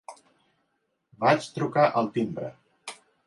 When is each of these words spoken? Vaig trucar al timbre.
Vaig 1.25 1.49
trucar 1.59 1.85
al 2.01 2.09
timbre. 2.17 2.51